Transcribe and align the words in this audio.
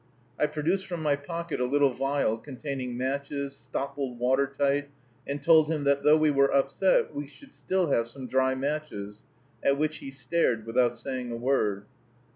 I 0.39 0.47
produced 0.47 0.87
from 0.87 1.03
my 1.03 1.15
pocket 1.15 1.59
a 1.59 1.65
little 1.65 1.91
vial, 1.91 2.39
containing 2.39 2.97
matches, 2.97 3.55
stoppled 3.55 4.17
water 4.17 4.47
tight, 4.57 4.89
and 5.27 5.43
told 5.43 5.67
him, 5.71 5.83
that, 5.83 6.01
though 6.01 6.17
we 6.17 6.31
were 6.31 6.51
upset, 6.51 7.13
we 7.13 7.27
should 7.27 7.53
still 7.53 7.91
have 7.91 8.07
some 8.07 8.25
dry 8.25 8.55
matches; 8.55 9.21
at 9.61 9.77
which 9.77 9.97
he 9.97 10.09
stared 10.09 10.65
without 10.65 10.97
saying 10.97 11.29
a 11.31 11.37
word. 11.37 11.85